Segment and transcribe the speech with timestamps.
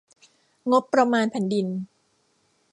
[0.71, 1.67] งบประมาณแผ่นดิน